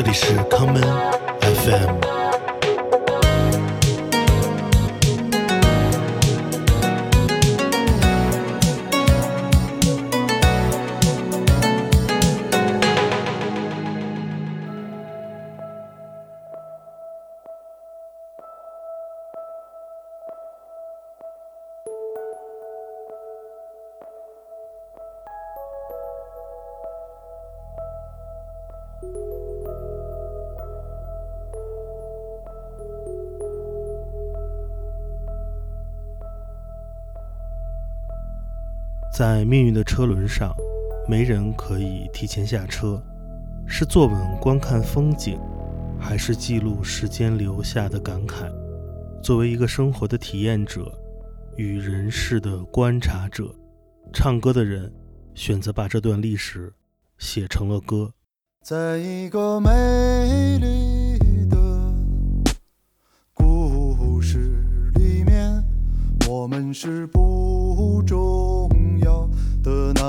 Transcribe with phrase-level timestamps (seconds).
[0.00, 0.80] 这里是康门
[1.40, 2.27] FM。
[39.18, 40.54] 在命运的车轮上，
[41.08, 43.02] 没人可以提前下车。
[43.66, 45.36] 是坐稳观看风景，
[45.98, 48.48] 还是记录时间留下的感慨？
[49.20, 50.96] 作为一个生活的体验者
[51.56, 53.52] 与人世的观察者，
[54.12, 54.88] 唱歌的人
[55.34, 56.72] 选择把这段历史
[57.18, 58.12] 写成了歌。
[58.62, 59.68] 在一个美
[60.60, 61.56] 丽的
[63.34, 64.62] 故事
[64.94, 65.64] 里面，
[66.28, 68.57] 我们是不重要的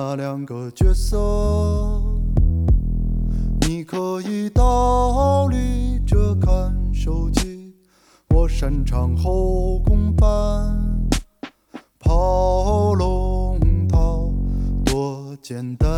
[0.01, 1.17] 那两个角色。
[3.67, 7.75] 你可以倒立着看手机，
[8.29, 11.05] 我擅长后空翻，
[11.99, 14.31] 跑龙套
[14.85, 15.89] 多简单。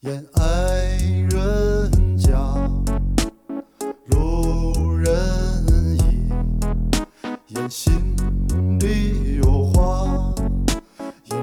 [0.00, 0.96] 演爱
[1.28, 1.69] 人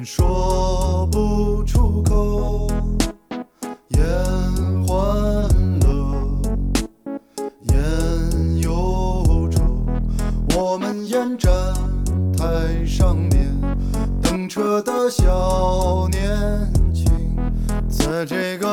[0.09, 2.69] 说不出口，
[3.89, 4.01] 演
[4.87, 5.45] 欢
[5.81, 6.41] 乐，
[7.63, 9.61] 演忧愁。
[10.55, 11.51] 我们演站
[12.37, 13.53] 台上面
[14.23, 17.05] 等车的小年轻。
[17.89, 18.66] 在这个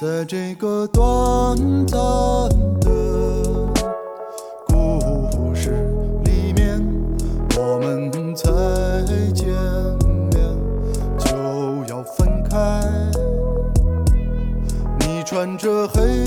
[0.00, 1.54] 在这个短
[1.86, 1.98] 暂
[2.80, 2.88] 的
[4.66, 5.72] 故事
[6.24, 6.82] 里面，
[7.58, 8.50] 我们才
[9.34, 9.46] 见
[10.30, 10.40] 面
[11.18, 11.36] 就
[11.86, 12.80] 要分开。
[15.00, 16.19] 你穿着黑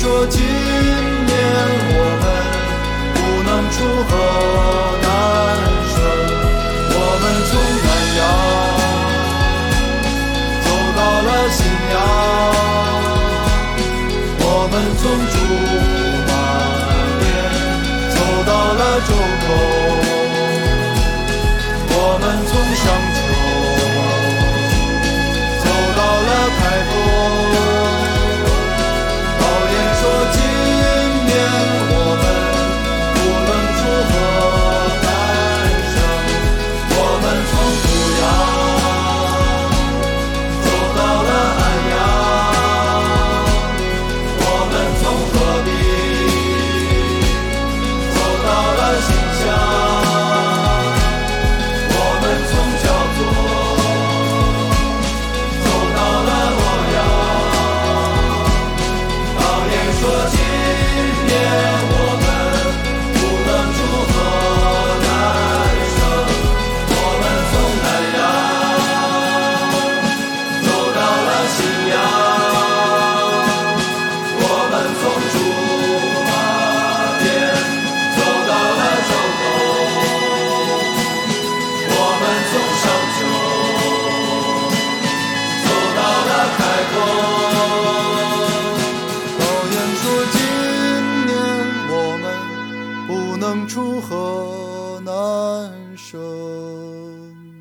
[0.00, 0.48] 说今年
[1.92, 2.24] 我们
[3.14, 3.76] 不能出
[4.08, 4.10] 河
[5.02, 5.06] 南
[5.92, 5.94] 省。
[6.88, 7.52] 我们从
[7.84, 7.86] 南
[8.16, 8.20] 阳
[10.64, 10.66] 走
[10.96, 11.60] 到了信
[11.92, 11.94] 阳，
[14.40, 14.42] 我
[14.72, 15.36] 们从驻
[16.30, 16.32] 马
[17.20, 17.22] 店
[18.16, 19.10] 走到了周
[19.44, 19.46] 口，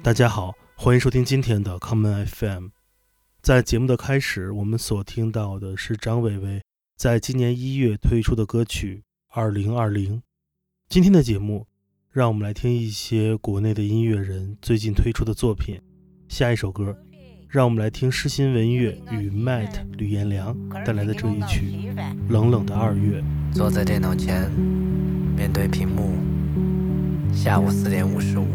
[0.01, 2.69] 大家好，欢迎收听今天的 Common FM。
[3.41, 6.61] 在节目的开始，我们所听到的是张伟伟
[6.97, 9.03] 在今年一月推出的歌曲
[9.39, 10.17] 《二零二零》。
[10.87, 11.67] 今天的节目，
[12.11, 15.79] 让我们来听一些国内的音乐人最近推出的作品。
[16.27, 16.97] 下一首歌，
[17.47, 21.91] 让我们来听诗心文乐与 Matt 吕彦良带来的这一曲
[22.29, 23.21] 《冷冷的二月》。
[23.53, 24.49] 坐在电脑前，
[25.35, 26.28] 面对屏幕。
[27.33, 28.45] 下午四点五十五，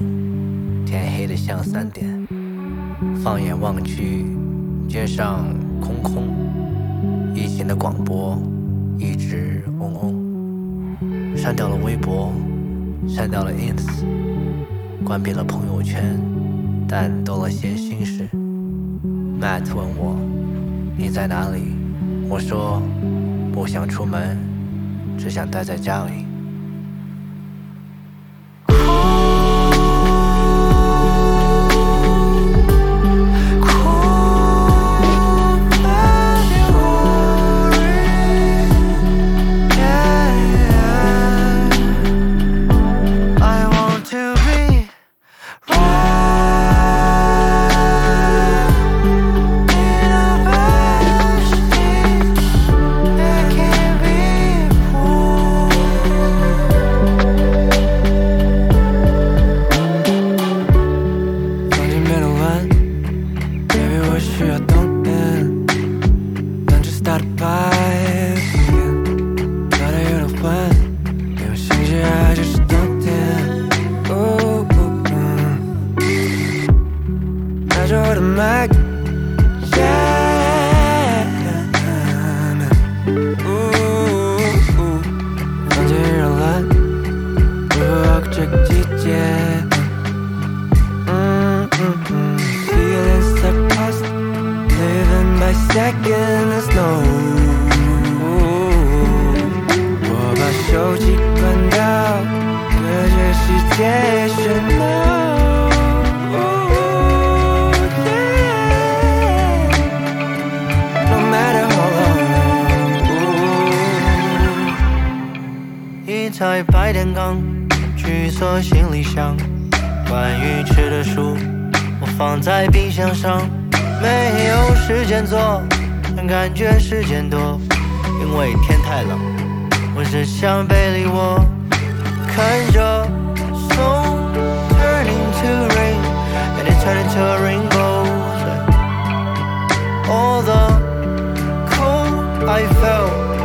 [0.85, 2.07] 天黑得像三点。
[3.23, 4.27] 放眼望去，
[4.89, 5.45] 街上
[5.81, 6.29] 空空，
[7.35, 8.39] 疫情的广播
[8.99, 11.37] 一直嗡嗡。
[11.37, 12.33] 删掉了微博，
[13.09, 14.05] 删掉了 ins，
[15.05, 16.19] 关闭了朋友圈，
[16.87, 18.29] 但多了些心事。
[19.41, 20.17] Matt 问我
[20.97, 21.73] 你在哪里？
[22.29, 22.83] 我说
[23.53, 24.39] 不想出门，
[25.19, 26.27] 只想待在家里。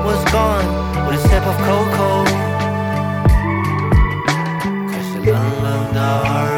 [0.06, 0.68] was gone
[1.06, 2.24] with a step of cocoa.
[4.92, 6.49] Cause she unloved our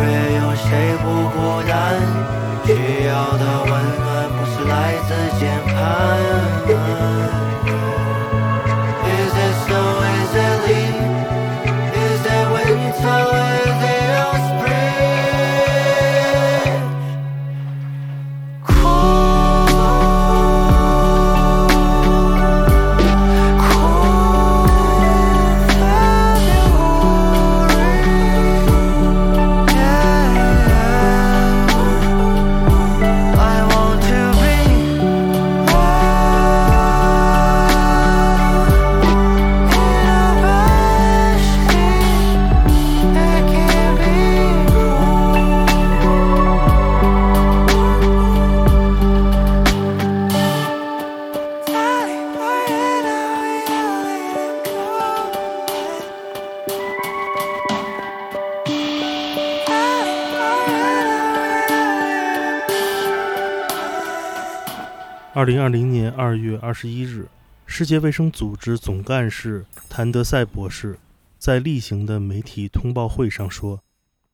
[65.41, 67.27] 二零二零年二月二十一日，
[67.65, 70.99] 世界卫生组织总干事谭德赛博士
[71.39, 73.81] 在例行的媒体通报会上说：“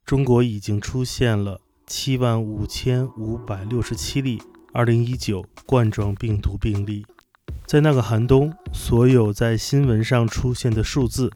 [0.03, 4.41] 中国已经出现了七万五千五百六十七例
[4.73, 7.05] 二零一九冠状病毒病例。
[7.65, 11.31] 在那个寒冬，所有在新闻上出现的数字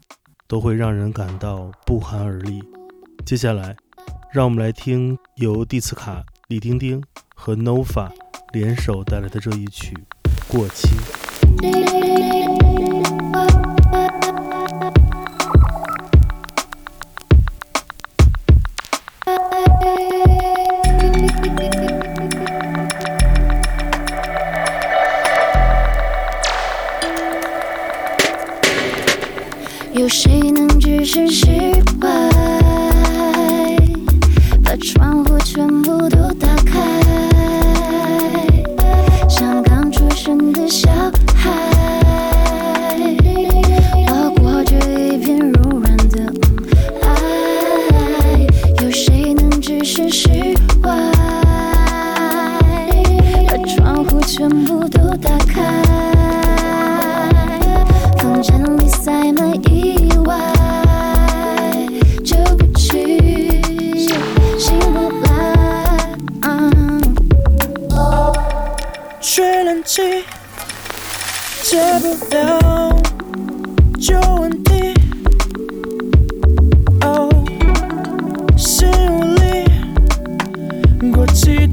[0.46, 2.62] 都会让人感到不寒而栗。”
[3.24, 3.74] 接下来，
[4.34, 7.02] 让我们来听由蒂斯卡、李丁丁
[7.34, 8.12] 和 Nova。
[8.52, 9.96] 联手带来的这一曲
[10.52, 10.88] 《过期》。
[29.94, 31.61] 有谁能置身事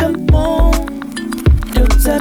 [0.10, 0.72] 期的梦
[1.74, 2.18] 丢在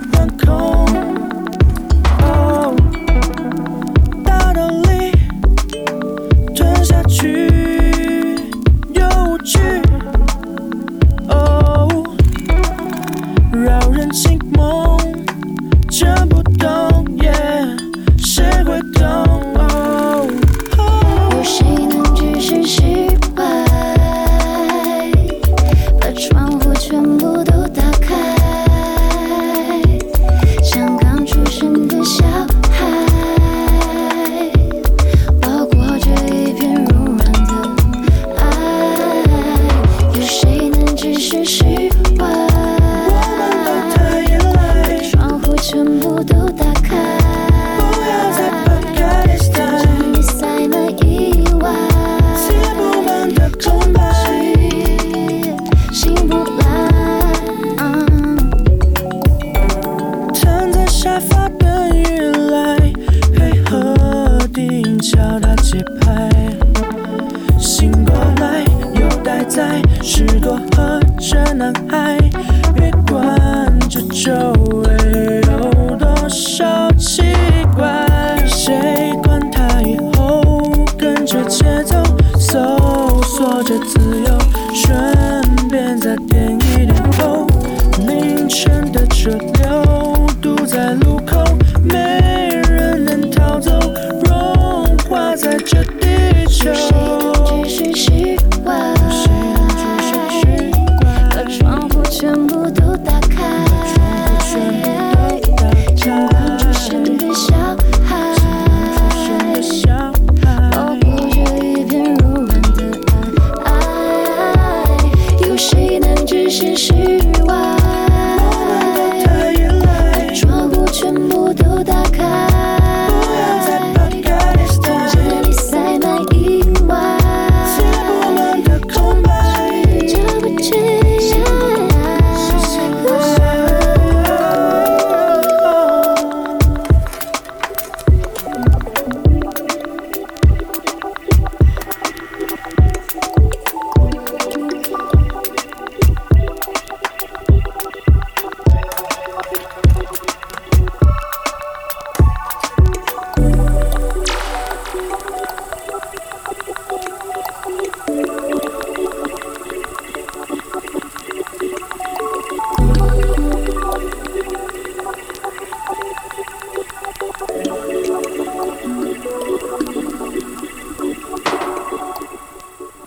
[116.48, 117.37] 现实。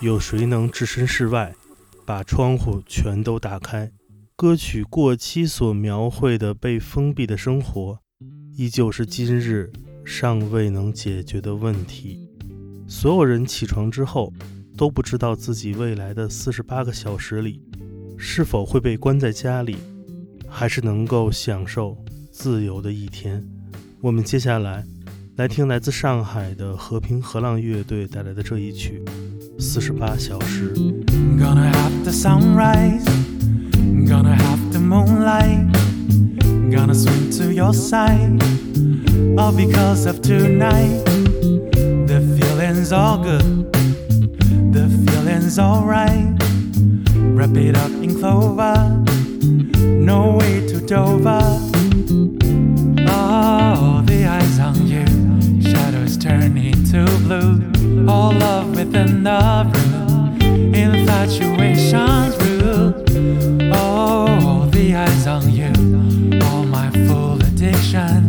[0.01, 1.53] 有谁能置身事外，
[2.07, 3.91] 把窗户全都打开？
[4.35, 7.99] 歌曲《过期》所描绘的被封闭的生活，
[8.57, 9.71] 依旧是今日
[10.03, 12.27] 尚未能解决的问题。
[12.87, 14.33] 所有人起床之后，
[14.75, 17.61] 都不知道自己未来的四十八个小时里，
[18.17, 19.77] 是否会被关在家里，
[20.49, 21.95] 还是能够享受
[22.31, 23.47] 自由的一天。
[24.01, 24.83] 我们接下来
[25.35, 28.99] 来听来自上海的和平河浪乐队带来的这一曲
[29.60, 30.72] 《四十八小时》。
[31.38, 33.04] Gonna have the sunrise,
[34.06, 35.70] gonna have the moonlight,
[36.70, 38.42] gonna swim to your side,
[39.38, 41.04] all because of tonight.
[42.06, 43.72] The feeling's all good,
[44.72, 46.34] the feeling's alright.
[47.34, 49.04] Wrap it up in clover,
[49.82, 51.60] no way to Dover.
[53.08, 55.04] Oh, the eyes on you,
[55.60, 57.59] shadows turning to blue.
[59.01, 62.93] Within the room, infatuation's rule.
[63.73, 65.73] Oh, the eyes on you,
[66.45, 68.20] all my full addiction,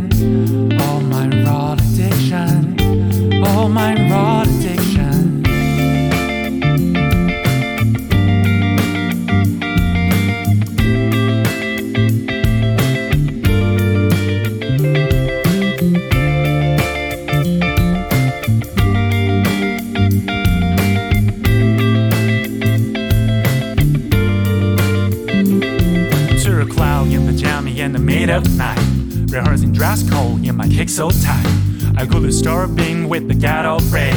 [32.42, 34.10] Being with the ghetto ray.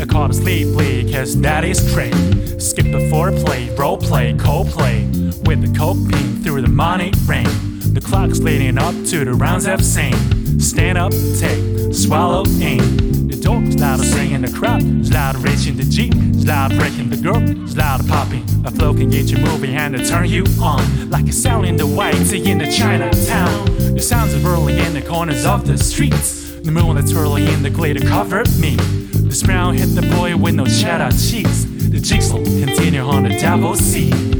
[0.00, 2.14] I call it sleeply, cause that is straight.
[2.60, 5.04] Skip the foreplay, role play, cold play.
[5.44, 7.44] With the coke beam through the money rain.
[7.92, 10.14] The clock's leading up to the rounds of sing.
[10.58, 13.28] Stand up, take, swallow, aim.
[13.28, 17.16] The dog's loud singing the crowd, it's loud reaching the Jeep, it's loud breaking the
[17.16, 18.44] girl, it's loud popping.
[18.64, 21.10] A flow can get you moving and to turn you on.
[21.10, 23.94] Like a sound in the white in the Chinatown.
[23.94, 26.45] The sounds of whirling in the corners of the streets.
[26.66, 28.74] The moon that's swirling in the glitter covered me.
[28.74, 31.62] The brown hit the boy with no cheddar cheeks.
[31.64, 34.35] The jigsaw continue on the devil's seat.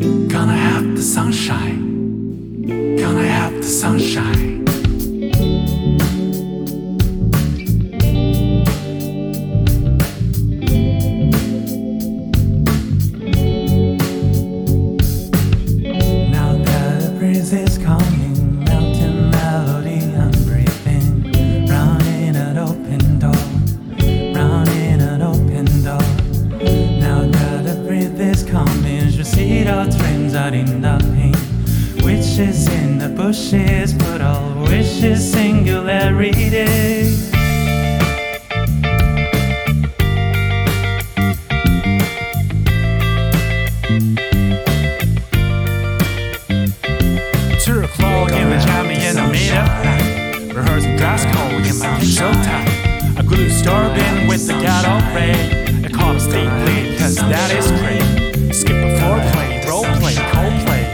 [0.00, 2.62] Gonna have the sunshine.
[2.96, 4.63] Gonna have the sunshine.
[57.34, 58.54] That is great.
[58.54, 60.84] Skip a foreplay, role play, cold play.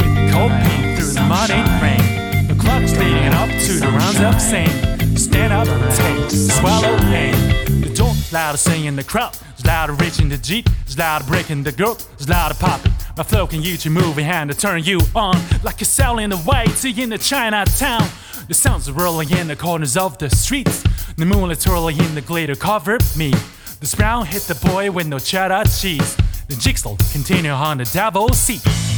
[0.00, 0.52] With cold
[0.96, 2.48] through the muddy rain.
[2.48, 4.72] The clock's leading up to the rounds of sing.
[5.16, 7.34] Stand up, take, swallow, pain.
[7.82, 9.36] The door louder singing the crowd.
[9.52, 10.70] It's louder reaching the Jeep.
[10.86, 11.98] It's louder breaking the girl.
[12.14, 12.92] It's louder popping.
[13.18, 15.36] My flow can get you moving hand to turn you on.
[15.62, 18.08] Like a sail in the white sea in the Chinatown.
[18.48, 20.82] The sounds are rolling in the corners of the streets.
[21.18, 23.34] The moonlight twirling in the glitter covered me.
[23.80, 26.14] The brown hit the boy with no cheddar cheese.
[26.48, 28.89] The jigsaw continue on the devil's seat.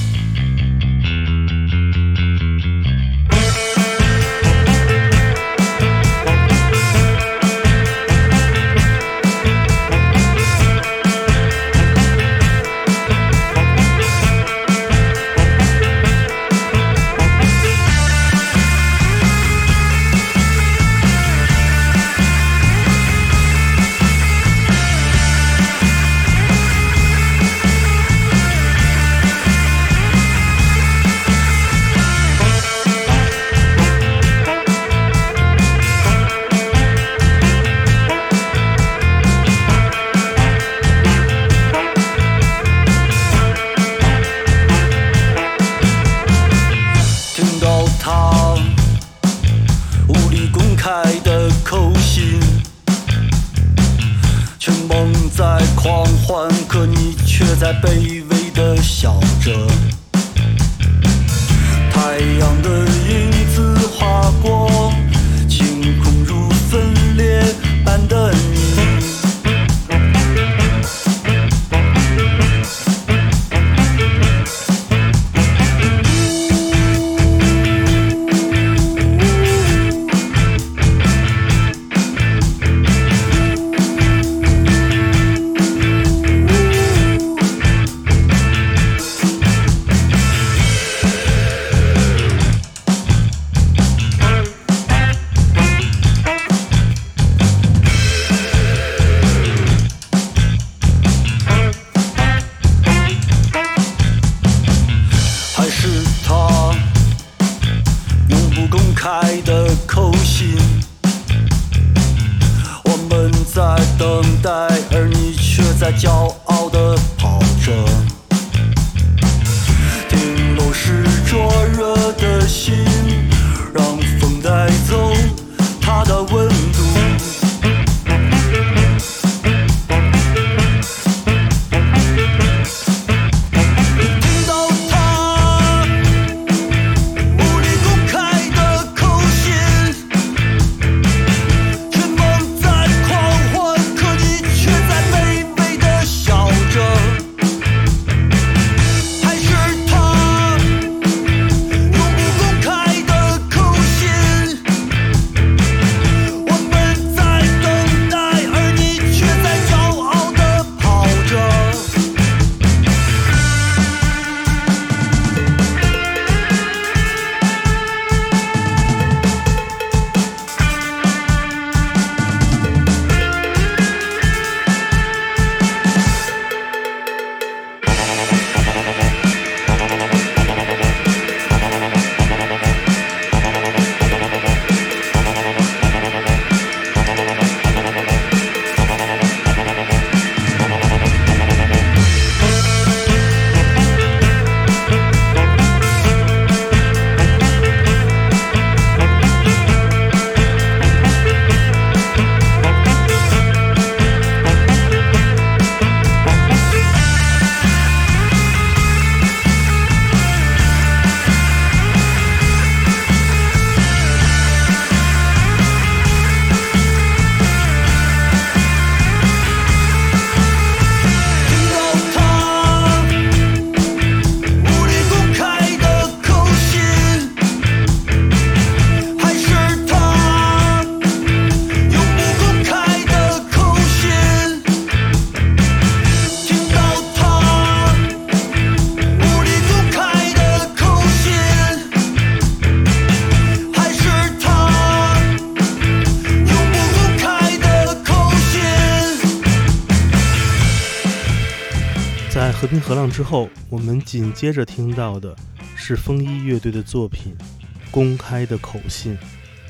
[253.12, 255.36] 之后，我们紧接着听到的
[255.76, 257.36] 是风衣乐队的作品
[257.90, 259.14] 《公开的口信》。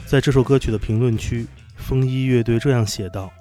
[0.07, 1.44] 在这首歌曲的评论区，
[1.76, 3.33] 风衣乐队这样写道：“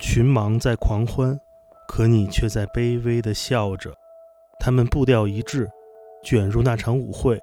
[0.00, 1.38] 群盲在狂欢，
[1.86, 3.94] 可你却在卑微地笑着。
[4.58, 5.68] 他们步调一致，
[6.24, 7.38] 卷入那场舞会，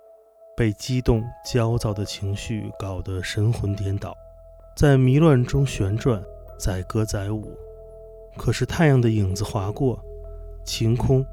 [0.58, 4.18] 被激动、焦躁的情绪搞得神魂颠倒，
[4.76, 6.24] 在迷乱中旋转，
[6.58, 7.56] 载歌载舞。
[8.36, 10.04] 可是太阳的影子划过。”
[10.66, 11.24] 晴空，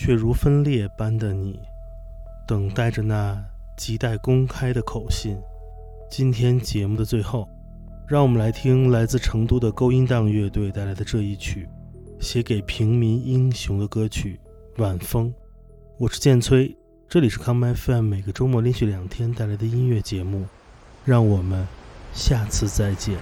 [0.00, 1.60] 却如分裂般的你，
[2.48, 3.38] 等待着那
[3.76, 5.36] 亟待公开的口信。
[6.10, 7.46] 今天节目的最后，
[8.08, 11.68] 让我们来听来自成都的勾音荡乐队带来的这一曲，
[12.18, 14.40] 写给平民英雄的歌曲
[14.82, 15.28] 《晚风》。
[15.98, 16.74] 我是剑崔，
[17.06, 20.46] 这里是 comicfm 每个周末连续两天带来的音乐节目。
[21.04, 21.66] 让我们
[22.14, 23.18] 下次再见。